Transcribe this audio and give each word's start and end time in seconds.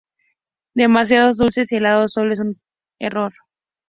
Demasiados 0.73 1.37
dulces 1.37 1.71
y 1.71 1.75
helados. 1.75 2.13
Sólo 2.13 2.33
es 2.33 2.39
un 2.39 2.59
error. 2.97 3.33